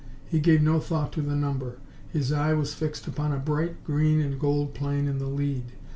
He 0.25 0.39
gave 0.39 0.63
no 0.63 0.79
thought 0.79 1.11
to 1.13 1.21
the 1.21 1.35
number. 1.35 1.77
His 2.09 2.31
eye 2.31 2.55
was 2.55 2.73
fixed 2.73 3.05
upon 3.05 3.31
a 3.31 3.37
bright 3.37 3.83
green 3.83 4.19
and 4.19 4.39
gold 4.39 4.73
plane 4.73 5.07
in 5.07 5.19
the 5.19 5.27
lead. 5.29 5.73